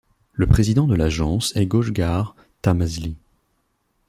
Le 0.33 0.47
président 0.47 0.87
de 0.87 0.95
l'agence 0.95 1.55
est 1.55 1.67
Gochgar 1.67 2.35
Tahmazli. 2.63 3.15